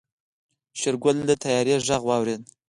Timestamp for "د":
1.27-1.31